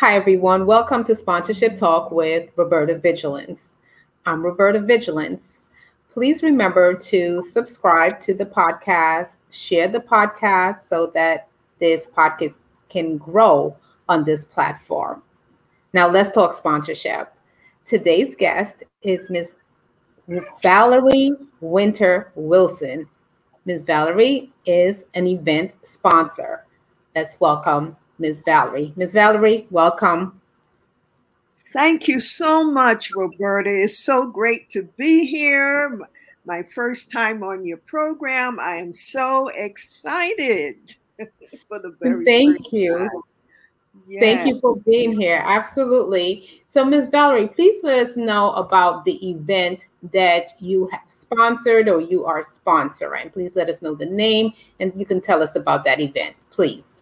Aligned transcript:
Hi, 0.00 0.14
everyone. 0.14 0.64
Welcome 0.64 1.02
to 1.06 1.14
Sponsorship 1.16 1.74
Talk 1.74 2.12
with 2.12 2.50
Roberta 2.54 2.96
Vigilance. 2.96 3.70
I'm 4.26 4.44
Roberta 4.44 4.78
Vigilance. 4.78 5.64
Please 6.12 6.40
remember 6.40 6.94
to 6.94 7.42
subscribe 7.42 8.20
to 8.20 8.32
the 8.32 8.46
podcast, 8.46 9.38
share 9.50 9.88
the 9.88 9.98
podcast 9.98 10.88
so 10.88 11.10
that 11.14 11.48
this 11.80 12.06
podcast 12.16 12.60
can 12.88 13.16
grow 13.18 13.76
on 14.08 14.22
this 14.22 14.44
platform. 14.44 15.20
Now, 15.92 16.08
let's 16.08 16.30
talk 16.30 16.52
sponsorship. 16.54 17.32
Today's 17.84 18.36
guest 18.36 18.84
is 19.02 19.28
Ms. 19.28 19.52
Valerie 20.62 21.32
Wynter-Wilson. 21.60 23.08
Ms. 23.64 23.82
Valerie 23.82 24.52
is 24.64 25.02
an 25.14 25.26
event 25.26 25.72
sponsor. 25.82 26.66
Let's 27.16 27.40
welcome 27.40 27.96
Ms. 28.18 28.42
Valerie. 28.44 28.92
Ms. 28.96 29.12
Valerie, 29.12 29.66
welcome. 29.70 30.40
Thank 31.72 32.08
you 32.08 32.18
so 32.20 32.64
much, 32.64 33.12
Roberta. 33.14 33.82
It's 33.82 33.98
so 33.98 34.26
great 34.26 34.70
to 34.70 34.82
be 34.96 35.26
here. 35.26 36.00
My 36.46 36.62
first 36.74 37.12
time 37.12 37.42
on 37.42 37.64
your 37.64 37.76
program. 37.78 38.58
I 38.58 38.76
am 38.76 38.94
so 38.94 39.48
excited 39.48 40.96
for 41.68 41.78
the 41.78 41.94
very 42.00 42.24
Thank 42.24 42.72
you. 42.72 43.08
Yes. 44.06 44.20
Thank 44.22 44.48
you 44.48 44.60
for 44.60 44.76
being 44.86 45.18
here. 45.20 45.42
Absolutely. 45.44 46.62
So, 46.68 46.84
Ms. 46.84 47.08
Valerie, 47.10 47.48
please 47.48 47.82
let 47.82 47.96
us 47.96 48.16
know 48.16 48.52
about 48.52 49.04
the 49.04 49.28
event 49.28 49.88
that 50.12 50.52
you 50.60 50.88
have 50.92 51.02
sponsored 51.08 51.88
or 51.88 52.00
you 52.00 52.24
are 52.24 52.42
sponsoring. 52.42 53.32
Please 53.32 53.56
let 53.56 53.68
us 53.68 53.82
know 53.82 53.94
the 53.94 54.06
name 54.06 54.52
and 54.80 54.92
you 54.96 55.04
can 55.04 55.20
tell 55.20 55.42
us 55.42 55.56
about 55.56 55.84
that 55.84 56.00
event, 56.00 56.36
please. 56.50 56.97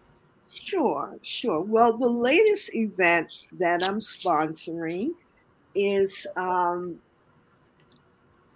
Sure, 0.49 1.17
sure. 1.23 1.61
Well, 1.61 1.97
the 1.97 2.07
latest 2.09 2.73
event 2.73 3.45
that 3.53 3.83
I'm 3.83 3.99
sponsoring 3.99 5.11
is 5.75 6.25
um, 6.35 6.99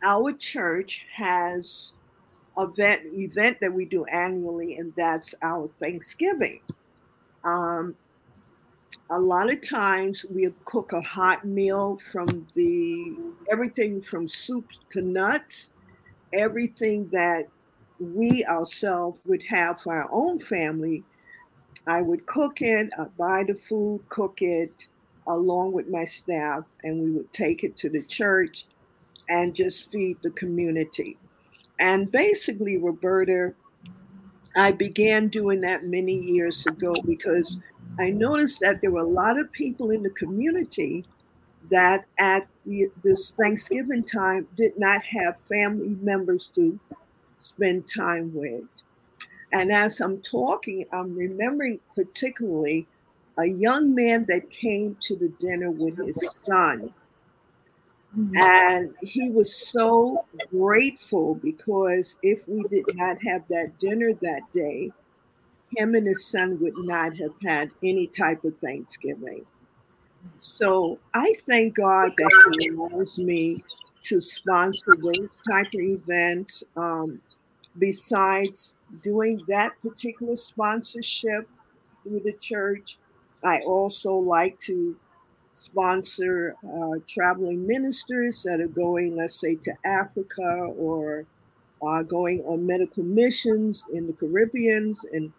our 0.04 0.32
church 0.34 1.06
has 1.14 1.94
event 2.58 3.02
event 3.14 3.58
that 3.62 3.74
we 3.74 3.86
do 3.86 4.06
annually, 4.06 4.78
and 4.78 4.94
that's 4.96 5.36
our 5.42 5.70
Thanksgiving. 5.80 6.62
Um, 7.44 7.96
a 9.10 9.20
lot 9.20 9.52
of 9.52 9.62
times 9.68 10.26
we 10.30 10.50
cook 10.66 10.94
a 10.94 11.02
hot 11.02 11.46
meal 11.46 12.00
from 12.12 12.48
the 12.56 13.18
everything 13.52 14.02
from 14.02 14.30
soups 14.30 14.80
to 14.92 15.02
nuts, 15.02 15.72
everything 16.34 17.10
that 17.12 17.48
we 18.00 18.46
ourselves 18.46 19.20
would 19.26 19.44
have 19.44 19.82
for 19.82 19.94
our 19.94 20.10
own 20.12 20.40
family 20.40 21.04
I 21.88 22.02
would 22.02 22.26
cook 22.26 22.62
it, 22.62 22.90
I'd 22.98 23.18
buy 23.18 23.44
the 23.48 23.56
food, 23.56 24.02
cook 24.10 24.42
it 24.42 24.88
along 25.28 25.72
with 25.72 25.88
my 25.90 26.06
staff, 26.06 26.64
and 26.84 27.02
we 27.02 27.12
would 27.12 27.32
take 27.34 27.64
it 27.64 27.78
to 27.78 27.90
the 27.90 28.04
church 28.04 28.66
and 29.30 29.56
just 29.56 29.92
feed 29.92 30.18
the 30.22 30.32
community. 30.32 31.18
And 31.80 32.12
basically, 32.12 32.78
Roberta, 32.78 33.54
I 34.56 34.72
began 34.72 35.30
doing 35.30 35.62
that 35.62 35.86
many 35.86 36.14
years 36.14 36.66
ago 36.68 36.94
because 37.06 37.60
I 38.00 38.10
noticed 38.10 38.60
that 38.60 38.82
there 38.82 38.92
were 38.92 39.02
a 39.02 39.08
lot 39.08 39.40
of 39.40 39.52
people 39.52 39.92
in 39.92 40.04
the 40.04 40.10
community 40.12 41.06
that 41.70 42.06
at 42.20 42.48
the, 42.66 42.92
this 43.04 43.32
Thanksgiving 43.32 44.04
time 44.04 44.48
did 44.56 44.78
not 44.78 45.04
have 45.04 45.38
family 45.48 45.96
members 46.02 46.48
to 46.56 46.80
spend 47.40 47.88
time 47.88 48.34
with. 48.36 48.64
And 49.52 49.72
as 49.72 50.00
I'm 50.00 50.22
talking, 50.22 50.86
I'm 50.94 51.16
remembering 51.16 51.80
particularly 51.96 52.88
a 53.38 53.46
young 53.46 53.94
man 53.96 54.26
that 54.30 54.50
came 54.50 54.98
to 55.04 55.16
the 55.16 55.30
dinner 55.40 55.72
with 55.72 55.98
his 55.98 56.36
son. 56.44 56.94
And 58.36 58.94
he 59.02 59.30
was 59.30 59.56
so 59.56 60.26
grateful 60.50 61.36
because 61.36 62.18
if 62.22 62.48
we 62.48 62.64
did 62.64 62.86
not 62.96 63.18
have 63.26 63.44
that 63.50 63.80
dinner 63.80 64.14
that 64.14 64.42
day, 64.54 64.92
him 65.76 65.96
and 65.96 66.06
his 66.06 66.26
son 66.26 66.60
would 66.60 66.78
not 66.78 67.16
have 67.18 67.34
had 67.44 67.72
any 67.82 68.08
type 68.08 68.44
of 68.44 68.58
Thanksgiving. 68.58 69.46
So 70.40 71.00
I 71.14 71.34
thank 71.48 71.76
God 71.76 72.12
that 72.18 72.56
He 72.60 72.70
allows 72.70 73.18
me 73.18 73.64
to 74.06 74.20
sponsor 74.20 74.98
those 74.98 75.30
type 75.50 75.68
of 75.68 75.80
events. 75.80 76.64
Um, 76.76 77.22
besides 77.78 78.76
doing 79.04 79.42
that 79.48 79.74
particular 79.82 80.36
sponsorship 80.36 81.48
through 82.04 82.22
the 82.24 82.34
church, 82.34 82.98
I 83.44 83.60
also 83.62 84.14
like 84.14 84.60
to 84.62 84.96
sponsor 85.52 86.56
uh, 86.64 87.00
traveling 87.08 87.66
ministers 87.68 88.44
that 88.44 88.62
are 88.62 88.68
going, 88.68 89.16
let's 89.16 89.40
say, 89.40 89.56
to 89.56 89.74
Africa 89.86 90.74
or 90.78 91.26
uh, 91.86 92.02
going 92.04 92.42
on 92.42 92.66
medical 92.66 93.04
missions 93.04 93.84
in 93.94 94.08
the 94.08 94.14
Caribbeans 94.14 95.04
and 95.12 95.32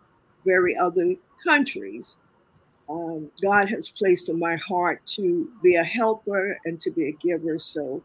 very 0.44 0.76
other 0.76 1.14
countries. 1.44 2.16
Um, 2.88 3.30
God 3.40 3.68
has 3.68 3.88
placed 3.88 4.28
in 4.28 4.38
my 4.38 4.56
heart 4.56 5.00
to 5.14 5.50
be 5.62 5.76
a 5.76 5.84
helper 5.84 6.58
and 6.64 6.80
to 6.80 6.90
be 6.90 7.08
a 7.08 7.12
giver. 7.12 7.58
So 7.58 8.02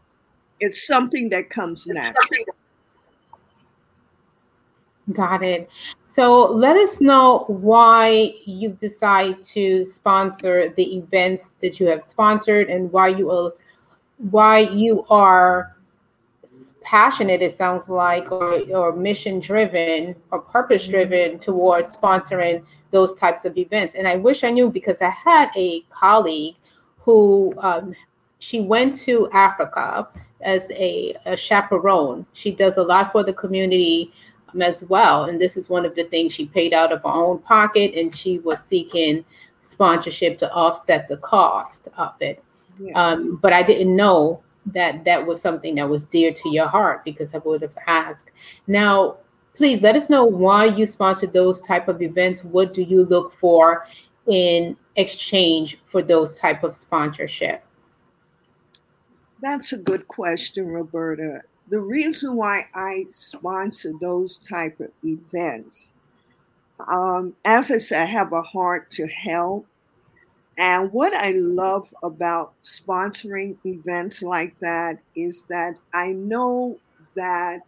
it's 0.60 0.86
something 0.86 1.28
that 1.30 1.50
comes 1.50 1.86
naturally. 1.86 2.46
Got 5.12 5.42
it. 5.42 5.70
So 6.06 6.46
let 6.46 6.76
us 6.76 7.00
know 7.00 7.44
why 7.46 8.34
you 8.44 8.70
decide 8.70 9.42
to 9.44 9.84
sponsor 9.84 10.70
the 10.70 10.96
events 10.96 11.54
that 11.62 11.78
you 11.78 11.86
have 11.86 12.02
sponsored 12.02 12.68
and 12.68 12.90
why 12.90 13.08
you 13.08 13.26
will 13.26 13.54
why 14.18 14.58
you 14.58 15.06
are 15.10 15.76
passionate 16.82 17.42
it 17.42 17.56
sounds 17.56 17.88
like 17.88 18.32
or, 18.32 18.60
or 18.74 18.96
mission 18.96 19.38
driven 19.38 20.16
or 20.30 20.40
purpose 20.40 20.88
driven 20.88 21.32
mm-hmm. 21.32 21.38
towards 21.38 21.94
sponsoring 21.94 22.64
those 22.90 23.12
types 23.14 23.44
of 23.44 23.58
events 23.58 23.94
and 23.94 24.08
i 24.08 24.16
wish 24.16 24.42
i 24.42 24.50
knew 24.50 24.70
because 24.70 25.02
i 25.02 25.10
had 25.10 25.50
a 25.54 25.82
colleague 25.90 26.56
who 26.96 27.52
um, 27.58 27.94
she 28.38 28.60
went 28.60 28.96
to 28.96 29.28
africa 29.32 30.08
as 30.40 30.70
a, 30.70 31.14
a 31.26 31.36
chaperone 31.36 32.24
she 32.32 32.50
does 32.50 32.78
a 32.78 32.82
lot 32.82 33.12
for 33.12 33.22
the 33.22 33.34
community 33.34 34.10
as 34.60 34.84
well. 34.84 35.24
And 35.24 35.40
this 35.40 35.56
is 35.56 35.68
one 35.68 35.84
of 35.84 35.94
the 35.94 36.04
things 36.04 36.32
she 36.32 36.46
paid 36.46 36.72
out 36.72 36.92
of 36.92 37.02
her 37.02 37.08
own 37.08 37.38
pocket, 37.38 37.94
and 37.94 38.14
she 38.14 38.38
was 38.40 38.60
seeking 38.60 39.24
sponsorship 39.60 40.38
to 40.38 40.52
offset 40.52 41.08
the 41.08 41.16
cost 41.18 41.88
of 41.96 42.14
it. 42.20 42.42
Yes. 42.80 42.92
Um, 42.94 43.36
but 43.36 43.52
I 43.52 43.62
didn't 43.62 43.94
know 43.94 44.42
that 44.66 45.04
that 45.04 45.26
was 45.26 45.40
something 45.40 45.74
that 45.76 45.88
was 45.88 46.04
dear 46.04 46.32
to 46.32 46.50
your 46.50 46.68
heart 46.68 47.04
because 47.04 47.34
I 47.34 47.38
would 47.38 47.62
have 47.62 47.76
asked. 47.86 48.30
Now, 48.66 49.16
please 49.54 49.82
let 49.82 49.96
us 49.96 50.08
know 50.08 50.24
why 50.24 50.66
you 50.66 50.86
sponsored 50.86 51.32
those 51.32 51.60
type 51.60 51.88
of 51.88 52.02
events. 52.02 52.44
What 52.44 52.74
do 52.74 52.82
you 52.82 53.04
look 53.04 53.32
for 53.32 53.86
in 54.26 54.76
exchange 54.96 55.78
for 55.86 56.02
those 56.02 56.38
type 56.38 56.62
of 56.62 56.76
sponsorship? 56.76 57.64
That's 59.40 59.72
a 59.72 59.78
good 59.78 60.08
question, 60.08 60.66
Roberta 60.66 61.42
the 61.68 61.80
reason 61.80 62.34
why 62.34 62.66
I 62.74 63.06
sponsor 63.10 63.92
those 64.00 64.38
type 64.38 64.80
of 64.80 64.90
events, 65.04 65.92
um, 66.86 67.34
as 67.44 67.70
I 67.70 67.78
said, 67.78 68.02
I 68.02 68.06
have 68.06 68.32
a 68.32 68.42
heart 68.42 68.90
to 68.92 69.06
help. 69.06 69.66
And 70.56 70.92
what 70.92 71.14
I 71.14 71.32
love 71.32 71.92
about 72.02 72.54
sponsoring 72.62 73.56
events 73.64 74.22
like 74.22 74.58
that 74.60 74.98
is 75.14 75.44
that 75.44 75.76
I 75.92 76.08
know 76.08 76.78
that 77.14 77.60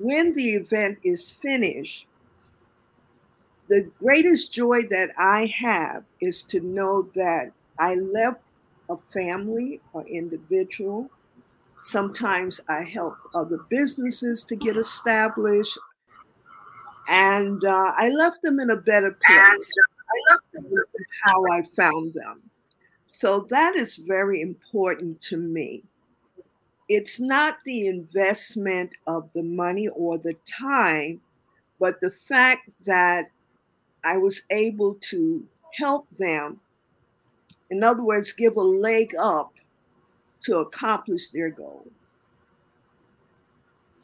when 0.00 0.32
the 0.32 0.54
event 0.54 0.98
is 1.02 1.30
finished, 1.30 2.06
the 3.68 3.90
greatest 3.98 4.52
joy 4.52 4.82
that 4.90 5.10
I 5.18 5.52
have 5.58 6.04
is 6.20 6.42
to 6.44 6.60
know 6.60 7.08
that 7.14 7.52
I 7.78 7.94
left 7.94 8.40
a 8.88 8.96
family 9.12 9.80
or 9.92 10.06
individual 10.06 11.10
Sometimes 11.84 12.62
I 12.66 12.82
help 12.82 13.14
other 13.34 13.58
businesses 13.68 14.42
to 14.44 14.56
get 14.56 14.78
established. 14.78 15.78
And 17.08 17.62
uh, 17.62 17.92
I 17.94 18.08
left 18.08 18.40
them 18.40 18.58
in 18.58 18.70
a 18.70 18.76
better 18.76 19.10
place. 19.10 19.72
I 20.08 20.32
left 20.32 20.52
them 20.54 20.64
with 20.70 20.86
how 21.24 21.44
I 21.52 21.60
found 21.76 22.14
them. 22.14 22.40
So 23.06 23.40
that 23.50 23.76
is 23.76 23.96
very 23.96 24.40
important 24.40 25.20
to 25.28 25.36
me. 25.36 25.82
It's 26.88 27.20
not 27.20 27.58
the 27.66 27.86
investment 27.86 28.92
of 29.06 29.28
the 29.34 29.42
money 29.42 29.88
or 29.88 30.16
the 30.16 30.36
time, 30.46 31.20
but 31.78 32.00
the 32.00 32.10
fact 32.10 32.70
that 32.86 33.26
I 34.02 34.16
was 34.16 34.40
able 34.48 34.94
to 35.10 35.46
help 35.78 36.06
them. 36.16 36.60
In 37.68 37.82
other 37.82 38.02
words, 38.02 38.32
give 38.32 38.56
a 38.56 38.62
leg 38.62 39.14
up 39.18 39.53
to 40.44 40.58
accomplish 40.58 41.28
their 41.28 41.50
goal. 41.50 41.86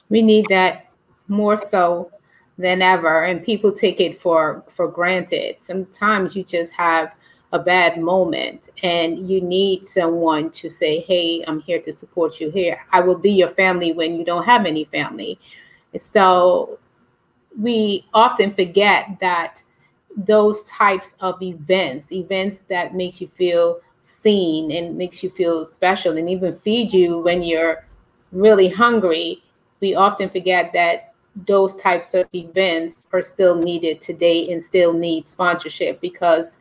We 0.08 0.22
need 0.22 0.46
that 0.50 0.90
more 1.28 1.56
so 1.56 2.10
than 2.58 2.82
ever, 2.82 3.24
and 3.24 3.44
people 3.44 3.72
take 3.72 4.00
it 4.00 4.20
for 4.20 4.64
for 4.68 4.88
granted. 4.88 5.56
Sometimes 5.62 6.36
you 6.36 6.44
just 6.44 6.72
have 6.72 7.12
a 7.52 7.58
bad 7.58 8.00
moment 8.00 8.70
and 8.82 9.28
you 9.28 9.40
need 9.40 9.86
someone 9.86 10.50
to 10.50 10.70
say, 10.70 11.00
Hey, 11.00 11.44
I'm 11.46 11.60
here 11.60 11.80
to 11.80 11.92
support 11.92 12.40
you 12.40 12.50
here. 12.50 12.80
I 12.92 13.00
will 13.00 13.18
be 13.18 13.32
your 13.32 13.50
family 13.50 13.92
when 13.92 14.16
you 14.16 14.24
don't 14.24 14.44
have 14.44 14.66
any 14.66 14.84
family. 14.84 15.38
So 15.98 16.78
we 17.58 18.06
often 18.14 18.54
forget 18.54 19.16
that 19.20 19.62
those 20.16 20.62
types 20.64 21.14
of 21.20 21.42
events, 21.42 22.12
events 22.12 22.62
that 22.68 22.94
makes 22.94 23.20
you 23.20 23.28
feel 23.28 23.80
seen 24.20 24.70
and 24.72 24.96
makes 24.96 25.22
you 25.22 25.30
feel 25.30 25.64
special 25.64 26.16
and 26.16 26.28
even 26.28 26.58
feed 26.60 26.92
you 26.92 27.18
when 27.18 27.42
you're 27.42 27.86
really 28.32 28.68
hungry, 28.68 29.42
we 29.80 29.94
often 29.94 30.28
forget 30.28 30.72
that 30.72 31.14
those 31.46 31.76
types 31.76 32.14
of 32.14 32.26
events 32.34 33.06
are 33.12 33.22
still 33.22 33.54
needed 33.54 34.00
today 34.00 34.50
and 34.52 34.62
still 34.62 34.92
need 34.92 35.26
sponsorship 35.26 36.00
because 36.00 36.58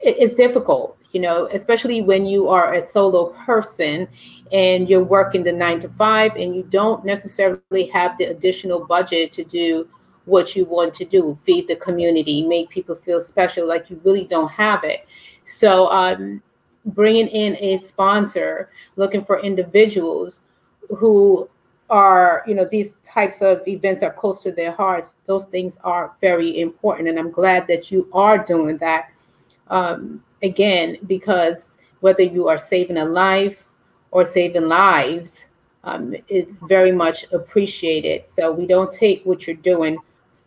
it's 0.00 0.34
difficult, 0.34 0.96
you 1.12 1.20
know, 1.20 1.48
especially 1.52 2.02
when 2.02 2.26
you 2.26 2.48
are 2.48 2.74
a 2.74 2.80
solo 2.80 3.30
person 3.30 4.06
and 4.52 4.88
you're 4.88 5.02
working 5.02 5.42
the 5.42 5.52
nine 5.52 5.80
to 5.80 5.88
five 5.88 6.36
and 6.36 6.54
you 6.54 6.62
don't 6.64 7.04
necessarily 7.04 7.86
have 7.92 8.16
the 8.18 8.24
additional 8.24 8.84
budget 8.84 9.32
to 9.32 9.44
do 9.44 9.88
what 10.26 10.54
you 10.54 10.66
want 10.66 10.92
to 10.92 11.06
do 11.06 11.36
feed 11.44 11.66
the 11.66 11.76
community 11.76 12.46
make 12.46 12.68
people 12.68 12.94
feel 12.94 13.18
special 13.18 13.66
like 13.66 13.88
you 13.88 13.98
really 14.04 14.24
don't 14.24 14.50
have 14.50 14.84
it. 14.84 15.06
So 15.46 15.88
um, 15.88 16.42
bringing 16.88 17.28
in 17.28 17.56
a 17.56 17.78
sponsor 17.78 18.70
looking 18.96 19.24
for 19.24 19.40
individuals 19.40 20.42
who 20.96 21.48
are 21.90 22.44
you 22.46 22.54
know 22.54 22.66
these 22.70 22.94
types 23.02 23.40
of 23.40 23.66
events 23.66 24.02
are 24.02 24.12
close 24.12 24.42
to 24.42 24.52
their 24.52 24.72
hearts 24.72 25.14
those 25.26 25.46
things 25.46 25.78
are 25.84 26.12
very 26.20 26.60
important 26.60 27.08
and 27.08 27.18
i'm 27.18 27.30
glad 27.30 27.66
that 27.66 27.90
you 27.90 28.08
are 28.12 28.38
doing 28.38 28.76
that 28.78 29.10
um, 29.68 30.22
again 30.42 30.98
because 31.06 31.76
whether 32.00 32.22
you 32.22 32.48
are 32.48 32.58
saving 32.58 32.98
a 32.98 33.04
life 33.04 33.64
or 34.10 34.24
saving 34.24 34.68
lives 34.68 35.44
um, 35.84 36.14
it's 36.28 36.60
very 36.68 36.92
much 36.92 37.24
appreciated 37.32 38.28
so 38.28 38.52
we 38.52 38.66
don't 38.66 38.92
take 38.92 39.24
what 39.24 39.46
you're 39.46 39.56
doing 39.56 39.98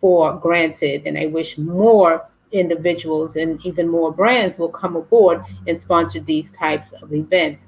for 0.02 0.34
granted. 0.34 1.04
And 1.06 1.18
I 1.18 1.28
wish 1.28 1.58
more 1.58 2.28
individuals 2.52 3.36
and 3.36 3.64
even 3.66 3.88
more 3.88 4.12
brands 4.12 4.58
will 4.58 4.70
come 4.70 4.96
aboard 4.96 5.44
and 5.68 5.80
sponsor 5.80 6.20
these 6.20 6.52
types 6.52 6.92
of 6.94 7.14
events. 7.14 7.68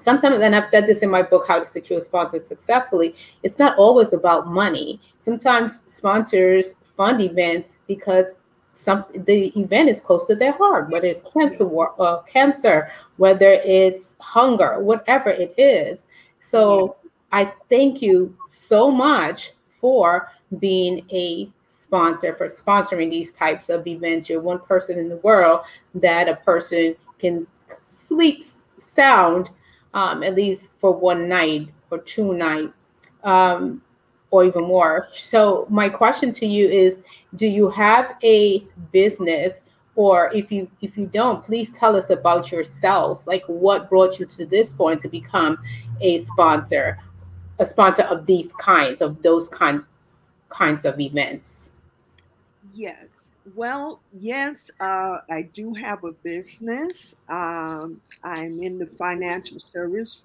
Sometimes, 0.00 0.40
and 0.42 0.54
I've 0.54 0.68
said 0.70 0.86
this 0.86 1.00
in 1.00 1.10
my 1.10 1.22
book, 1.22 1.46
How 1.48 1.58
to 1.58 1.64
Secure 1.64 2.00
Sponsors 2.00 2.46
Successfully, 2.46 3.14
it's 3.42 3.58
not 3.58 3.76
always 3.76 4.12
about 4.12 4.46
money. 4.46 5.00
Sometimes 5.20 5.82
sponsors 5.86 6.74
fund 6.96 7.20
events 7.20 7.76
because 7.86 8.34
some 8.72 9.04
the 9.12 9.52
event 9.58 9.88
is 9.88 10.00
close 10.00 10.24
to 10.26 10.36
their 10.36 10.52
heart, 10.52 10.88
whether 10.90 11.08
it's 11.08 11.22
cancer, 11.32 11.68
uh, 11.98 12.22
cancer, 12.22 12.90
whether 13.16 13.52
it's 13.64 14.14
hunger, 14.20 14.80
whatever 14.80 15.30
it 15.30 15.52
is. 15.58 16.06
So 16.40 16.96
I 17.32 17.52
thank 17.68 18.00
you 18.00 18.36
so 18.48 18.90
much 18.90 19.52
for 19.80 20.30
being 20.58 21.04
a 21.10 21.50
sponsor 21.88 22.34
for 22.34 22.46
sponsoring 22.46 23.10
these 23.10 23.32
types 23.32 23.70
of 23.70 23.86
events. 23.86 24.28
You're 24.28 24.42
one 24.42 24.60
person 24.60 24.98
in 24.98 25.08
the 25.08 25.16
world 25.16 25.60
that 25.94 26.28
a 26.28 26.36
person 26.36 26.94
can 27.18 27.46
sleep 27.86 28.44
sound 28.78 29.50
um, 29.94 30.22
at 30.22 30.34
least 30.34 30.68
for 30.80 30.92
one 30.92 31.28
night 31.28 31.68
or 31.90 31.98
two 31.98 32.34
night 32.34 32.70
um, 33.24 33.82
or 34.30 34.44
even 34.44 34.64
more. 34.64 35.08
So 35.14 35.66
my 35.70 35.88
question 35.88 36.30
to 36.32 36.46
you 36.46 36.68
is, 36.68 36.98
do 37.36 37.46
you 37.46 37.70
have 37.70 38.16
a 38.22 38.66
business 38.92 39.60
or 39.96 40.30
if 40.32 40.52
you 40.52 40.70
if 40.80 40.96
you 40.96 41.06
don't 41.06 41.42
please 41.42 41.72
tell 41.72 41.96
us 41.96 42.10
about 42.10 42.52
yourself 42.52 43.20
like 43.26 43.42
what 43.46 43.90
brought 43.90 44.20
you 44.20 44.26
to 44.26 44.46
this 44.46 44.72
point 44.72 45.00
to 45.00 45.08
become 45.08 45.58
a 46.00 46.24
sponsor 46.24 47.00
a 47.58 47.64
sponsor 47.64 48.02
of 48.04 48.24
these 48.24 48.52
kinds 48.52 49.00
of 49.00 49.20
those 49.22 49.48
kinds 49.48 49.84
kinds 50.48 50.84
of 50.84 51.00
events? 51.00 51.67
Yes. 52.72 53.32
Well, 53.54 54.02
yes, 54.12 54.70
uh, 54.80 55.18
I 55.30 55.42
do 55.42 55.74
have 55.74 56.04
a 56.04 56.12
business. 56.12 57.14
Um, 57.28 58.02
I'm 58.22 58.62
in 58.62 58.78
the 58.78 58.86
financial 58.98 59.60
service 59.60 60.22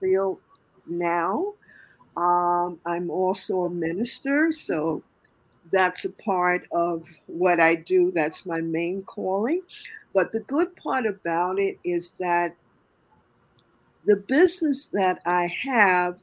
field 0.00 0.40
now. 0.86 1.54
Um, 2.16 2.80
I'm 2.86 3.10
also 3.10 3.64
a 3.64 3.70
minister, 3.70 4.50
so 4.52 5.04
that's 5.72 6.04
a 6.04 6.10
part 6.12 6.66
of 6.72 7.04
what 7.26 7.60
I 7.60 7.76
do. 7.76 8.12
That's 8.14 8.46
my 8.46 8.60
main 8.60 9.04
calling. 9.04 9.62
But 10.14 10.32
the 10.32 10.40
good 10.40 10.76
part 10.76 11.06
about 11.06 11.58
it 11.58 11.78
is 11.84 12.14
that 12.20 12.56
the 14.04 14.16
business 14.16 14.88
that 14.92 15.20
I 15.26 15.46
have 15.64 16.18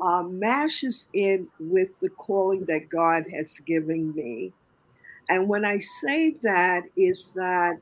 uh, 0.00 0.22
mashes 0.24 1.08
in 1.12 1.48
with 1.58 1.90
the 2.00 2.10
calling 2.10 2.64
that 2.66 2.88
God 2.90 3.24
has 3.34 3.58
given 3.66 4.14
me. 4.14 4.52
And 5.30 5.48
when 5.48 5.64
I 5.64 5.78
say 5.78 6.34
that, 6.42 6.82
is 6.96 7.32
that 7.34 7.78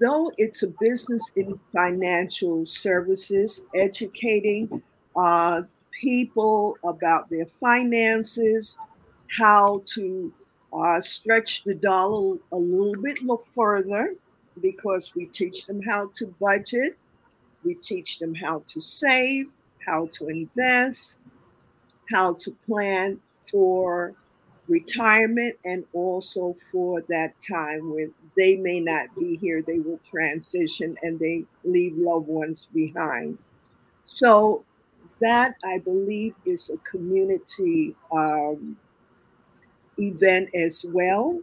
though 0.00 0.32
it's 0.36 0.64
a 0.64 0.72
business 0.80 1.22
in 1.36 1.58
financial 1.72 2.66
services, 2.66 3.62
educating 3.76 4.82
uh, 5.14 5.62
people 6.02 6.76
about 6.82 7.30
their 7.30 7.46
finances, 7.46 8.76
how 9.38 9.84
to 9.94 10.32
uh, 10.72 11.00
stretch 11.00 11.62
the 11.62 11.74
dollar 11.74 12.38
a 12.50 12.56
little 12.56 13.00
bit 13.00 13.18
further, 13.54 14.14
because 14.60 15.14
we 15.14 15.26
teach 15.26 15.66
them 15.66 15.80
how 15.80 16.10
to 16.14 16.26
budget, 16.40 16.98
we 17.64 17.74
teach 17.74 18.18
them 18.18 18.34
how 18.34 18.64
to 18.66 18.80
save, 18.80 19.46
how 19.86 20.06
to 20.06 20.26
invest, 20.26 21.18
how 22.12 22.34
to 22.34 22.50
plan 22.66 23.20
for 23.48 24.12
retirement, 24.68 25.56
and 25.64 25.84
also 25.92 26.56
for 26.72 27.02
that 27.08 27.34
time 27.48 27.92
when 27.92 28.12
they 28.36 28.56
may 28.56 28.80
not 28.80 29.14
be 29.18 29.36
here, 29.36 29.62
they 29.62 29.78
will 29.78 30.00
transition 30.10 30.96
and 31.02 31.18
they 31.18 31.44
leave 31.64 31.94
loved 31.96 32.28
ones 32.28 32.68
behind. 32.72 33.38
So, 34.06 34.64
that 35.20 35.54
I 35.64 35.78
believe 35.78 36.34
is 36.44 36.70
a 36.70 36.78
community 36.90 37.94
um, 38.12 38.76
event 39.98 40.50
as 40.54 40.84
well. 40.88 41.40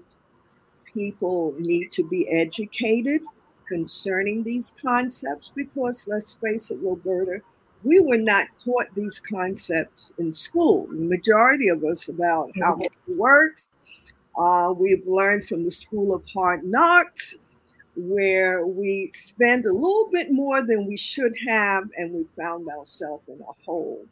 People 0.94 1.56
need 1.58 1.92
to 1.94 2.04
be 2.04 2.30
educated 2.30 3.22
concerning 3.68 4.44
these 4.44 4.74
concepts 4.82 5.52
because 5.56 6.06
let's 6.08 6.34
face 6.34 6.70
it, 6.72 6.80
Roberta, 6.82 7.42
we 7.84 8.00
were 8.00 8.18
not 8.18 8.48
taught 8.64 8.88
these 8.96 9.20
concepts 9.20 10.12
in 10.18 10.34
school. 10.34 10.88
The 10.88 10.96
majority 10.96 11.70
of 11.70 11.84
us 11.84 12.10
about 12.10 12.52
how 12.60 12.78
it 12.80 12.92
works. 13.08 13.68
Uh, 14.38 14.74
we've 14.78 15.06
learned 15.06 15.48
from 15.48 15.66
the 15.66 15.72
School 15.72 16.14
of 16.14 16.24
Hard 16.34 16.64
Knocks, 16.64 17.36
where 17.96 18.66
we 18.66 19.12
spend 19.14 19.66
a 19.66 19.74
little 19.74 20.10
bit 20.12 20.32
more 20.32 20.62
than 20.62 20.88
we 20.88 20.96
should 20.96 21.34
have, 21.48 21.84
and 21.98 22.14
we 22.14 22.26
found 22.38 22.68
ourselves 22.70 23.24
in 23.28 23.42
a 23.42 23.66
hole. 23.66 24.06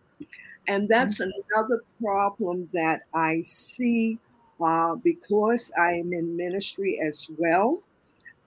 And 0.68 0.88
that's 0.88 1.20
mm-hmm. 1.20 1.30
another 1.54 1.84
problem 2.02 2.70
that 2.74 3.04
I 3.14 3.42
see 3.42 4.20
uh, 4.62 4.96
because 4.96 5.72
I 5.80 5.94
am 5.94 6.12
in 6.12 6.36
ministry 6.36 7.00
as 7.02 7.28
well. 7.38 7.82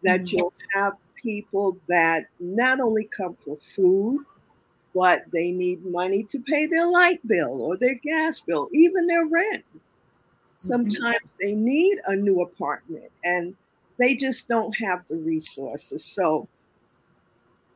That 0.03 0.23
mm-hmm. 0.23 0.37
you'll 0.37 0.53
have 0.75 0.95
people 1.17 1.79
that 1.89 2.27
not 2.39 2.81
only 2.81 3.05
come 3.05 3.37
for 3.45 3.57
food, 3.75 4.25
but 4.95 5.25
they 5.33 5.51
need 5.51 5.85
money 5.85 6.23
to 6.25 6.39
pay 6.41 6.67
their 6.67 6.87
light 6.87 7.27
bill 7.27 7.63
or 7.63 7.77
their 7.77 7.95
gas 7.95 8.41
bill, 8.41 8.69
even 8.73 9.07
their 9.07 9.27
rent. 9.27 9.65
Mm-hmm. 9.69 9.79
Sometimes 10.57 11.17
mm-hmm. 11.17 11.37
they 11.41 11.53
need 11.53 11.99
a 12.07 12.17
new 12.17 12.43
apartment 12.43 13.11
and 13.25 13.55
they 13.99 14.15
just 14.15 14.49
don't 14.49 14.73
have 14.79 15.07
the 15.09 15.17
resources. 15.17 16.05
So, 16.05 16.49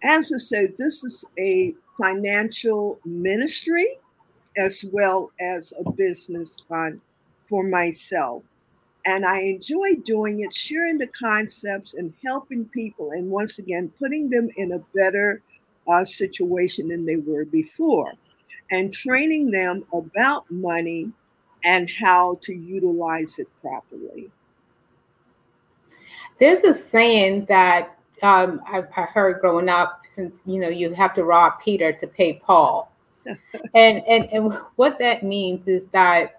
as 0.02 0.32
I 0.32 0.38
said, 0.38 0.74
this 0.78 1.04
is 1.04 1.24
a 1.38 1.74
financial 1.98 3.00
ministry 3.04 3.98
as 4.56 4.84
well 4.90 5.30
as 5.40 5.72
a 5.78 5.90
business 5.90 6.56
fund 6.68 7.00
for 7.48 7.62
myself. 7.62 8.42
And 9.04 9.24
I 9.24 9.40
enjoy 9.42 9.94
doing 10.04 10.40
it, 10.40 10.52
sharing 10.52 10.98
the 10.98 11.06
concepts 11.06 11.94
and 11.94 12.12
helping 12.24 12.64
people, 12.66 13.12
and 13.12 13.30
once 13.30 13.58
again, 13.58 13.92
putting 13.98 14.30
them 14.30 14.50
in 14.56 14.72
a 14.72 14.80
better 14.94 15.42
uh, 15.88 16.04
situation 16.04 16.88
than 16.88 17.04
they 17.04 17.16
were 17.16 17.44
before, 17.44 18.12
and 18.70 18.92
training 18.92 19.50
them 19.50 19.84
about 19.92 20.50
money 20.50 21.12
and 21.64 21.90
how 22.00 22.38
to 22.42 22.54
utilize 22.54 23.38
it 23.38 23.48
properly. 23.60 24.30
There's 26.38 26.62
a 26.64 26.74
saying 26.74 27.46
that 27.46 27.98
um, 28.22 28.60
I, 28.66 28.82
I 28.96 29.02
heard 29.02 29.40
growing 29.40 29.68
up, 29.68 30.02
since 30.06 30.42
you 30.46 30.60
know 30.60 30.68
you 30.68 30.92
have 30.94 31.14
to 31.14 31.24
rob 31.24 31.54
Peter 31.62 31.92
to 31.92 32.06
pay 32.06 32.34
Paul, 32.34 32.92
and 33.26 34.02
and 34.06 34.28
and 34.32 34.52
what 34.76 34.98
that 34.98 35.22
means 35.22 35.66
is 35.68 35.86
that 35.88 36.35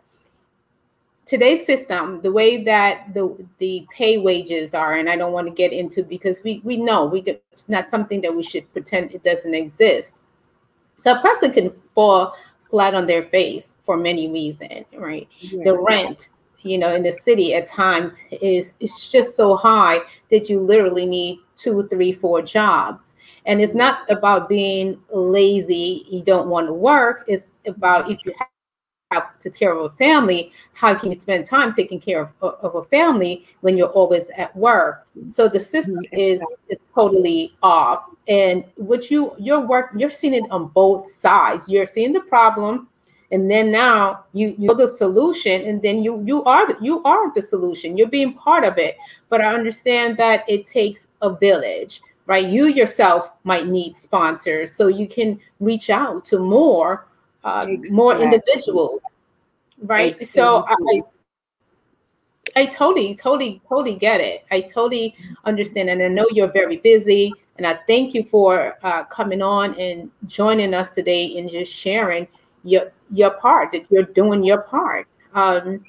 today's 1.27 1.65
system, 1.65 2.21
the 2.21 2.31
way 2.31 2.63
that 2.63 3.13
the 3.13 3.35
the 3.59 3.85
pay 3.95 4.17
wages 4.17 4.73
are, 4.73 4.95
and 4.95 5.09
I 5.09 5.15
don't 5.15 5.33
want 5.33 5.47
to 5.47 5.53
get 5.53 5.73
into 5.73 6.03
because 6.03 6.41
we 6.43 6.61
we 6.63 6.77
know 6.77 7.05
we 7.05 7.21
it's 7.51 7.69
not 7.69 7.89
something 7.89 8.21
that 8.21 8.35
we 8.35 8.43
should 8.43 8.71
pretend 8.73 9.11
it 9.11 9.23
doesn't 9.23 9.53
exist. 9.53 10.15
So 10.99 11.13
a 11.13 11.21
person 11.21 11.51
can 11.51 11.71
fall 11.93 12.33
flat 12.69 12.95
on 12.95 13.05
their 13.05 13.23
face 13.23 13.73
for 13.85 13.97
many 13.97 14.29
reasons, 14.29 14.85
right? 14.95 15.27
Yeah. 15.39 15.63
The 15.65 15.77
rent, 15.77 16.29
you 16.63 16.77
know, 16.77 16.95
in 16.95 17.03
the 17.03 17.11
city 17.11 17.53
at 17.53 17.67
times 17.67 18.19
is 18.41 18.73
it's 18.79 19.07
just 19.07 19.35
so 19.35 19.55
high 19.55 19.99
that 20.31 20.49
you 20.49 20.59
literally 20.59 21.05
need 21.05 21.39
two, 21.55 21.87
three, 21.89 22.13
four 22.13 22.41
jobs. 22.41 23.13
And 23.45 23.61
it's 23.61 23.73
not 23.73 24.09
about 24.11 24.49
being 24.49 24.99
lazy, 25.09 26.05
you 26.09 26.21
don't 26.21 26.49
want 26.49 26.67
to 26.67 26.73
work. 26.73 27.23
It's 27.27 27.47
about 27.65 28.11
if 28.11 28.19
you 28.25 28.33
have 29.11 29.39
to 29.39 29.49
care 29.49 29.71
of 29.71 29.91
a 29.91 29.95
family, 29.95 30.51
how 30.73 30.93
can 30.93 31.11
you 31.11 31.19
spend 31.19 31.45
time 31.45 31.73
taking 31.73 31.99
care 31.99 32.21
of, 32.21 32.55
of 32.61 32.75
a 32.75 32.83
family 32.85 33.45
when 33.61 33.77
you're 33.77 33.89
always 33.89 34.27
at 34.37 34.55
work? 34.55 35.07
So 35.27 35.47
the 35.47 35.59
system 35.59 35.95
mm-hmm. 35.95 36.17
is, 36.17 36.41
is 36.69 36.77
totally 36.93 37.55
off. 37.63 38.03
And 38.27 38.65
what 38.75 39.09
you 39.09 39.33
your 39.39 39.61
work, 39.61 39.91
you're 39.95 40.11
seeing 40.11 40.33
it 40.33 40.43
on 40.51 40.67
both 40.67 41.09
sides. 41.09 41.69
You're 41.69 41.85
seeing 41.85 42.11
the 42.11 42.19
problem, 42.19 42.89
and 43.31 43.49
then 43.49 43.71
now 43.71 44.25
you 44.33 44.53
you're 44.57 44.75
the 44.75 44.89
solution, 44.89 45.61
and 45.61 45.81
then 45.81 46.03
you 46.03 46.21
you 46.25 46.43
are 46.43 46.67
you 46.81 47.01
are 47.03 47.33
the 47.33 47.41
solution. 47.41 47.97
You're 47.97 48.09
being 48.09 48.33
part 48.33 48.65
of 48.65 48.77
it. 48.77 48.97
But 49.29 49.39
I 49.39 49.53
understand 49.53 50.17
that 50.17 50.43
it 50.49 50.67
takes 50.67 51.07
a 51.21 51.33
village 51.33 52.01
right? 52.25 52.49
You 52.49 52.65
yourself 52.65 53.29
might 53.45 53.67
need 53.67 53.95
sponsors, 53.95 54.73
so 54.75 54.87
you 54.87 55.07
can 55.07 55.39
reach 55.61 55.89
out 55.89 56.25
to 56.25 56.37
more 56.37 57.07
uh, 57.47 57.65
exactly. 57.67 57.95
more 57.95 58.21
individual, 58.21 58.99
right? 59.83 60.19
Exactly. 60.19 60.25
So 60.25 60.65
I, 60.67 61.01
I 62.55 62.65
totally, 62.65 63.15
totally, 63.15 63.61
totally 63.69 63.95
get 63.95 64.19
it. 64.19 64.45
I 64.51 64.61
totally 64.61 65.15
understand, 65.45 65.89
and 65.89 66.01
I 66.03 66.09
know 66.09 66.27
you're 66.31 66.51
very 66.51 66.77
busy. 66.77 67.33
And 67.57 67.65
I 67.65 67.79
thank 67.87 68.13
you 68.13 68.23
for 68.23 68.77
uh, 68.83 69.03
coming 69.05 69.41
on 69.41 69.73
and 69.79 70.11
joining 70.27 70.73
us 70.73 70.91
today 70.91 71.37
and 71.37 71.49
just 71.49 71.71
sharing 71.71 72.27
your 72.63 72.91
your 73.11 73.31
part 73.31 73.71
that 73.71 73.85
you're 73.89 74.03
doing 74.03 74.43
your 74.43 74.61
part. 74.61 75.07
Um, 75.33 75.83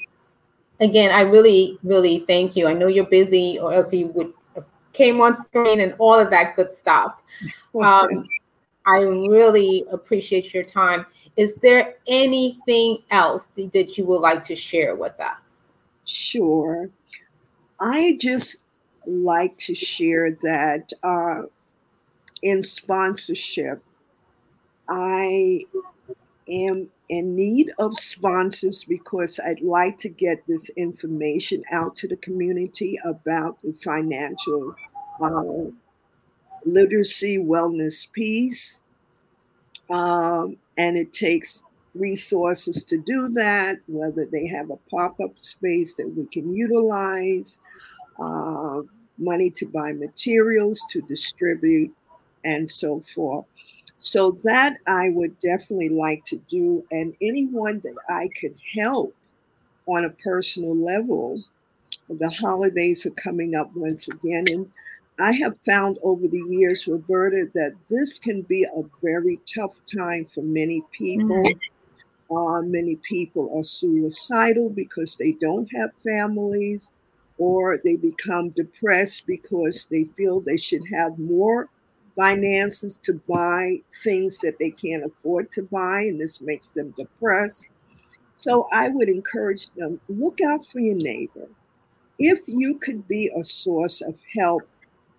again, 0.80 1.10
I 1.10 1.22
really, 1.22 1.78
really 1.82 2.20
thank 2.20 2.56
you. 2.56 2.68
I 2.68 2.72
know 2.72 2.86
you're 2.86 3.06
busy, 3.06 3.58
or 3.58 3.72
else 3.74 3.92
you 3.92 4.06
would 4.08 4.32
have 4.54 4.66
came 4.92 5.20
on 5.20 5.36
screen 5.36 5.80
and 5.80 5.94
all 5.98 6.14
of 6.14 6.30
that 6.30 6.56
good 6.56 6.72
stuff. 6.72 7.20
Um, 7.82 8.24
I 8.88 9.00
really 9.00 9.84
appreciate 9.92 10.54
your 10.54 10.64
time. 10.64 11.04
Is 11.36 11.56
there 11.56 11.96
anything 12.06 12.98
else 13.10 13.50
that 13.56 13.98
you 13.98 14.06
would 14.06 14.20
like 14.22 14.42
to 14.44 14.56
share 14.56 14.96
with 14.96 15.20
us? 15.20 15.42
Sure. 16.06 16.88
I 17.78 18.16
just 18.18 18.56
like 19.06 19.58
to 19.58 19.74
share 19.74 20.30
that 20.42 20.90
uh, 21.02 21.42
in 22.42 22.64
sponsorship, 22.64 23.82
I 24.88 25.66
am 26.48 26.88
in 27.10 27.36
need 27.36 27.72
of 27.78 27.98
sponsors 27.98 28.84
because 28.84 29.38
I'd 29.44 29.60
like 29.60 29.98
to 30.00 30.08
get 30.08 30.46
this 30.46 30.70
information 30.70 31.62
out 31.70 31.94
to 31.96 32.08
the 32.08 32.16
community 32.16 32.98
about 33.04 33.60
the 33.62 33.74
financial 33.84 34.74
uh, 35.22 35.70
literacy, 36.64 37.38
wellness, 37.38 38.10
peace. 38.10 38.78
Um, 39.90 40.56
and 40.76 40.96
it 40.96 41.12
takes 41.12 41.64
resources 41.94 42.84
to 42.84 42.98
do 42.98 43.28
that, 43.30 43.78
whether 43.86 44.26
they 44.26 44.46
have 44.46 44.70
a 44.70 44.76
pop 44.90 45.18
up 45.20 45.38
space 45.38 45.94
that 45.94 46.08
we 46.14 46.26
can 46.26 46.54
utilize, 46.54 47.58
uh, 48.18 48.82
money 49.18 49.50
to 49.50 49.66
buy 49.66 49.92
materials, 49.92 50.84
to 50.90 51.00
distribute, 51.02 51.92
and 52.44 52.70
so 52.70 53.02
forth. 53.14 53.46
So, 53.98 54.38
that 54.44 54.76
I 54.86 55.08
would 55.08 55.40
definitely 55.40 55.88
like 55.88 56.24
to 56.26 56.36
do. 56.48 56.84
And 56.92 57.14
anyone 57.20 57.80
that 57.80 57.96
I 58.08 58.28
could 58.40 58.54
help 58.78 59.14
on 59.86 60.04
a 60.04 60.10
personal 60.10 60.76
level, 60.76 61.42
the 62.08 62.30
holidays 62.30 63.04
are 63.06 63.10
coming 63.10 63.56
up 63.56 63.74
once 63.74 64.06
again. 64.06 64.44
And 64.48 64.70
I 65.20 65.32
have 65.32 65.56
found 65.66 65.98
over 66.02 66.28
the 66.28 66.42
years, 66.48 66.86
Roberta, 66.86 67.48
that 67.54 67.74
this 67.90 68.18
can 68.18 68.42
be 68.42 68.64
a 68.64 68.82
very 69.02 69.40
tough 69.52 69.74
time 69.94 70.26
for 70.26 70.42
many 70.42 70.82
people. 70.92 71.42
Mm-hmm. 71.42 72.36
Uh, 72.36 72.62
many 72.62 72.96
people 73.08 73.50
are 73.56 73.64
suicidal 73.64 74.68
because 74.70 75.16
they 75.16 75.32
don't 75.40 75.68
have 75.74 75.90
families, 76.04 76.90
or 77.38 77.80
they 77.82 77.96
become 77.96 78.50
depressed 78.50 79.26
because 79.26 79.86
they 79.90 80.04
feel 80.16 80.40
they 80.40 80.56
should 80.56 80.82
have 80.92 81.18
more 81.18 81.68
finances 82.14 82.98
to 83.04 83.14
buy 83.28 83.78
things 84.04 84.38
that 84.42 84.58
they 84.58 84.70
can't 84.70 85.04
afford 85.04 85.50
to 85.52 85.62
buy, 85.62 86.00
and 86.02 86.20
this 86.20 86.40
makes 86.40 86.70
them 86.70 86.94
depressed. 86.98 87.68
So 88.36 88.68
I 88.72 88.88
would 88.88 89.08
encourage 89.08 89.68
them 89.70 90.00
look 90.08 90.40
out 90.40 90.66
for 90.66 90.80
your 90.80 90.96
neighbor. 90.96 91.48
If 92.18 92.40
you 92.46 92.78
could 92.78 93.06
be 93.08 93.30
a 93.36 93.42
source 93.42 94.00
of 94.00 94.16
help 94.36 94.68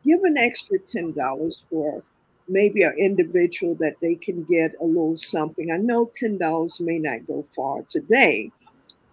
give 0.10 0.24
an 0.24 0.38
extra 0.38 0.80
$10 0.80 1.64
for 1.70 2.04
maybe 2.48 2.82
an 2.82 2.96
individual 2.98 3.76
that 3.76 3.96
they 4.02 4.16
can 4.16 4.44
get 4.46 4.74
a 4.82 4.84
little 4.84 5.16
something. 5.16 5.72
I 5.72 5.78
know 5.78 6.12
$10 6.20 6.82
may 6.82 6.98
not 6.98 7.28
go 7.28 7.46
far 7.56 7.84
today, 7.90 8.52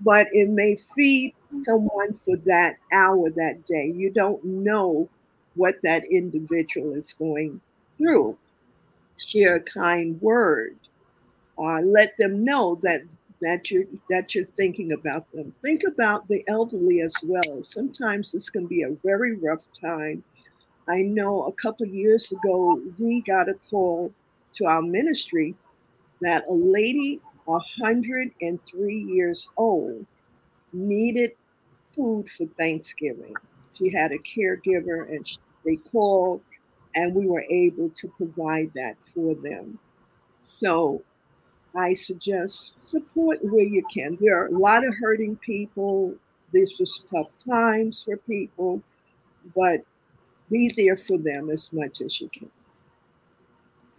but 0.00 0.26
it 0.32 0.48
may 0.48 0.78
feed 0.94 1.34
someone 1.52 2.18
for 2.24 2.36
that 2.46 2.76
hour 2.92 3.28
that 3.30 3.66
day. 3.66 3.92
You 3.94 4.10
don't 4.10 4.42
know 4.42 5.08
what 5.54 5.76
that 5.82 6.04
individual 6.10 6.94
is 6.94 7.14
going 7.18 7.60
through. 7.98 8.38
Share 9.18 9.56
a 9.56 9.60
kind 9.60 10.20
word. 10.22 10.76
Uh, 11.58 11.80
let 11.80 12.16
them 12.18 12.44
know 12.44 12.78
that 12.82 13.02
that 13.42 13.70
you're 13.70 13.84
that 14.08 14.34
you're 14.34 14.46
thinking 14.56 14.92
about 14.92 15.30
them. 15.32 15.54
Think 15.62 15.82
about 15.86 16.26
the 16.28 16.42
elderly 16.48 17.00
as 17.02 17.14
well. 17.22 17.64
Sometimes 17.64 18.32
this 18.32 18.48
can 18.48 18.66
be 18.66 18.82
a 18.82 18.96
very 19.04 19.36
rough 19.36 19.64
time 19.78 20.22
I 20.88 21.02
know 21.02 21.44
a 21.44 21.52
couple 21.52 21.86
years 21.86 22.30
ago, 22.30 22.80
we 22.98 23.22
got 23.22 23.48
a 23.48 23.54
call 23.70 24.12
to 24.56 24.66
our 24.66 24.82
ministry 24.82 25.54
that 26.22 26.44
a 26.48 26.52
lady, 26.52 27.20
103 27.44 28.94
years 28.94 29.48
old, 29.56 30.06
needed 30.72 31.32
food 31.94 32.26
for 32.36 32.46
Thanksgiving. 32.58 33.34
She 33.74 33.90
had 33.90 34.12
a 34.12 34.18
caregiver 34.18 35.08
and 35.08 35.26
they 35.64 35.76
called, 35.76 36.40
and 36.94 37.14
we 37.14 37.26
were 37.26 37.44
able 37.50 37.90
to 37.90 38.08
provide 38.16 38.70
that 38.74 38.96
for 39.12 39.34
them. 39.34 39.78
So 40.44 41.02
I 41.74 41.92
suggest 41.92 42.74
support 42.86 43.40
where 43.42 43.64
you 43.64 43.84
can. 43.92 44.16
There 44.20 44.40
are 44.40 44.46
a 44.46 44.58
lot 44.58 44.86
of 44.86 44.94
hurting 44.94 45.36
people. 45.36 46.14
This 46.52 46.80
is 46.80 47.04
tough 47.12 47.30
times 47.46 48.02
for 48.04 48.16
people, 48.18 48.82
but 49.54 49.82
be 50.50 50.72
there 50.76 50.96
for 50.96 51.18
them 51.18 51.50
as 51.50 51.72
much 51.72 52.00
as 52.00 52.20
you 52.20 52.28
can. 52.28 52.50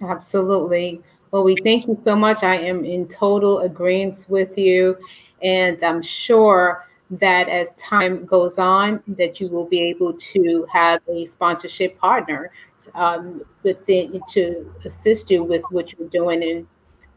Absolutely. 0.01 1.01
Well, 1.32 1.44
we 1.44 1.58
thank 1.63 1.88
you 1.88 2.00
so 2.06 2.16
much. 2.16 2.44
I 2.44 2.56
am 2.56 2.86
in 2.86 3.08
total 3.08 3.60
agreement 3.60 4.25
with 4.30 4.58
you. 4.58 4.98
And 5.44 5.82
I'm 5.84 6.01
sure 6.01 6.88
that 7.10 7.48
as 7.48 7.74
time 7.75 8.25
goes 8.25 8.60
on, 8.60 9.01
that 9.08 9.39
you 9.39 9.50
will 9.50 9.66
be 9.66 9.82
able 9.82 10.13
to 10.13 10.66
have 10.72 11.01
a 11.08 11.25
sponsorship 11.25 11.98
partner 12.00 12.51
um, 12.96 13.44
within 13.63 14.22
to 14.30 14.74
assist 14.86 15.32
you 15.32 15.44
with 15.44 15.63
what 15.70 15.94
you're 15.94 16.10
doing. 16.10 16.44
And, 16.44 16.68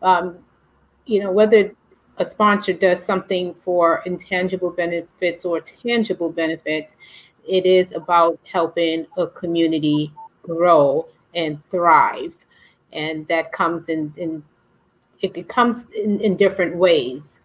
um, 0.02 0.38
you 1.06 1.22
know, 1.22 1.32
whether 1.32 1.75
a 2.18 2.25
sponsor 2.25 2.72
does 2.72 3.02
something 3.02 3.54
for 3.64 4.02
intangible 4.06 4.70
benefits 4.70 5.44
or 5.44 5.60
tangible 5.60 6.30
benefits, 6.30 6.96
it 7.49 7.66
is 7.66 7.92
about 7.92 8.38
helping 8.50 9.06
a 9.16 9.26
community 9.26 10.12
grow 10.42 11.06
and 11.35 11.62
thrive. 11.70 12.32
And 12.92 13.26
that 13.28 13.52
comes 13.52 13.88
in, 13.88 14.12
in 14.16 14.42
it, 15.20 15.49
comes 15.49 15.87
in, 15.97 16.20
in 16.20 16.37
different 16.37 16.76
ways. 16.76 17.40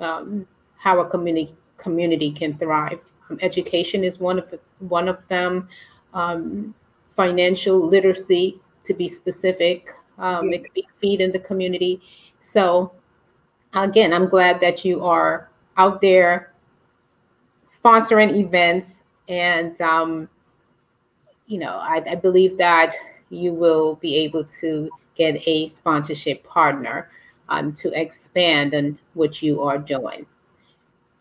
Um, 0.00 0.46
how 0.76 1.00
a 1.00 1.08
community 1.08 1.56
community 1.76 2.30
can 2.30 2.56
thrive. 2.58 3.00
Um, 3.30 3.38
education 3.42 4.04
is 4.04 4.18
one 4.18 4.38
of 4.38 4.50
the, 4.50 4.60
one 4.80 5.08
of 5.08 5.26
them. 5.28 5.68
Um, 6.14 6.74
financial 7.16 7.84
literacy, 7.84 8.60
to 8.84 8.94
be 8.94 9.08
specific, 9.08 9.92
um, 10.18 10.52
it 10.52 10.62
could 10.62 10.72
be 10.72 10.88
feeding 11.00 11.32
the 11.32 11.38
community. 11.38 12.00
So, 12.40 12.92
again, 13.74 14.12
I'm 14.12 14.28
glad 14.28 14.60
that 14.60 14.84
you 14.84 15.04
are 15.04 15.50
out 15.76 16.00
there 16.00 16.52
sponsoring 17.66 18.36
events 18.36 18.97
and 19.28 19.80
um, 19.80 20.28
you 21.46 21.58
know 21.58 21.78
I, 21.78 22.02
I, 22.10 22.14
believe 22.14 22.56
that 22.58 22.94
you 23.30 23.52
will 23.52 23.96
be 23.96 24.16
able 24.16 24.44
to 24.60 24.90
get 25.16 25.40
a 25.46 25.68
sponsorship 25.68 26.44
partner 26.44 27.10
um, 27.48 27.72
to 27.74 27.92
expand 27.98 28.74
on 28.74 28.98
what 29.14 29.42
you 29.42 29.62
are 29.62 29.78
doing 29.78 30.26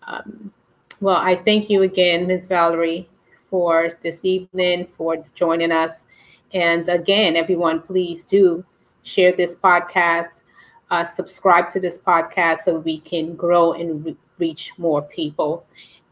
um, 0.07 0.51
Well, 0.99 1.17
I 1.17 1.35
thank 1.35 1.69
you 1.69 1.83
again, 1.83 2.27
Ms. 2.27 2.47
Valerie, 2.47 3.07
for 3.49 3.97
this 4.01 4.21
evening, 4.23 4.87
for 4.97 5.23
joining 5.35 5.71
us. 5.71 6.05
And 6.53 6.87
again, 6.89 7.35
everyone, 7.35 7.81
please 7.81 8.23
do 8.23 8.65
share 9.03 9.31
this 9.33 9.55
podcast, 9.55 10.41
uh, 10.89 11.05
subscribe 11.05 11.69
to 11.71 11.79
this 11.79 11.99
podcast 11.99 12.59
so 12.65 12.79
we 12.79 12.99
can 12.99 13.35
grow 13.35 13.73
and 13.73 14.05
re- 14.05 14.17
reach 14.39 14.71
more 14.77 15.01
people. 15.01 15.65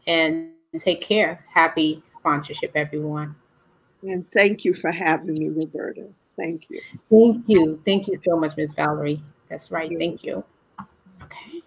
And 0.06 0.50
take 0.80 1.00
care. 1.00 1.44
Happy 1.52 2.02
sponsorship, 2.10 2.72
everyone. 2.74 3.34
And 4.02 4.30
thank 4.32 4.64
you 4.64 4.74
for 4.74 4.90
having 4.90 5.34
me, 5.34 5.48
Roberta. 5.48 6.06
Thank 6.36 6.66
you. 6.68 6.80
Thank 7.10 7.44
you. 7.46 7.82
Thank 7.84 8.08
you 8.08 8.14
so 8.24 8.36
much, 8.36 8.56
Ms. 8.56 8.72
Valerie. 8.76 9.22
That's 9.48 9.70
right. 9.70 9.90
Thank 9.98 10.22
you. 10.22 10.44
Okay. 11.22 11.62